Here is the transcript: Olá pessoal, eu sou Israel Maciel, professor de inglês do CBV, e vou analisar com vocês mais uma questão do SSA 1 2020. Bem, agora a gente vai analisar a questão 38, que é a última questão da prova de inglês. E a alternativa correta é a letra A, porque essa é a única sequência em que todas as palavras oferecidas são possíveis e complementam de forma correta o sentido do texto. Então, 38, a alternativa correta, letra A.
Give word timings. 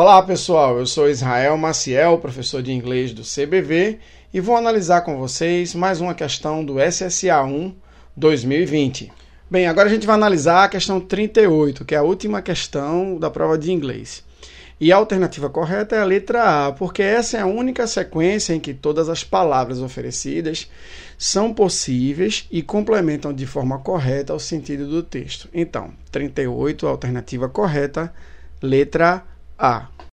Olá 0.00 0.22
pessoal, 0.22 0.78
eu 0.78 0.86
sou 0.86 1.10
Israel 1.10 1.56
Maciel, 1.56 2.18
professor 2.18 2.62
de 2.62 2.70
inglês 2.70 3.12
do 3.12 3.22
CBV, 3.22 3.98
e 4.32 4.38
vou 4.38 4.56
analisar 4.56 5.00
com 5.00 5.18
vocês 5.18 5.74
mais 5.74 6.00
uma 6.00 6.14
questão 6.14 6.64
do 6.64 6.76
SSA 6.78 7.42
1 7.42 7.74
2020. 8.16 9.10
Bem, 9.50 9.66
agora 9.66 9.88
a 9.88 9.92
gente 9.92 10.06
vai 10.06 10.14
analisar 10.14 10.62
a 10.62 10.68
questão 10.68 11.00
38, 11.00 11.84
que 11.84 11.96
é 11.96 11.98
a 11.98 12.04
última 12.04 12.40
questão 12.40 13.18
da 13.18 13.28
prova 13.28 13.58
de 13.58 13.72
inglês. 13.72 14.22
E 14.80 14.92
a 14.92 14.96
alternativa 14.96 15.50
correta 15.50 15.96
é 15.96 16.00
a 16.00 16.04
letra 16.04 16.68
A, 16.68 16.72
porque 16.72 17.02
essa 17.02 17.36
é 17.36 17.40
a 17.40 17.46
única 17.46 17.84
sequência 17.88 18.54
em 18.54 18.60
que 18.60 18.72
todas 18.72 19.08
as 19.08 19.24
palavras 19.24 19.82
oferecidas 19.82 20.70
são 21.18 21.52
possíveis 21.52 22.46
e 22.52 22.62
complementam 22.62 23.32
de 23.32 23.46
forma 23.46 23.80
correta 23.80 24.32
o 24.32 24.38
sentido 24.38 24.86
do 24.86 25.02
texto. 25.02 25.48
Então, 25.52 25.90
38, 26.12 26.86
a 26.86 26.90
alternativa 26.90 27.48
correta, 27.48 28.14
letra 28.62 29.24
A. 29.58 29.97